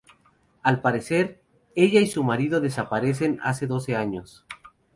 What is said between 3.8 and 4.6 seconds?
años.